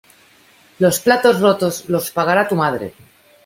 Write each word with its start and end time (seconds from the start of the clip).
Los 0.79 0.99
platos 0.99 1.39
rotos 1.39 1.87
los 1.87 2.09
pagará 2.09 2.47
tu 2.47 2.55
madre. 2.55 2.95